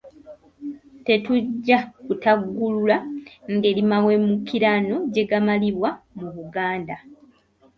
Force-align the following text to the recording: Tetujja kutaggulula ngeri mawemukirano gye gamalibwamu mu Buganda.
Tetujja 1.05 1.77
kutaggulula 2.05 2.97
ngeri 3.53 3.83
mawemukirano 3.91 4.95
gye 5.13 5.23
gamalibwamu 5.29 6.01
mu 6.23 6.29
Buganda. 6.37 6.95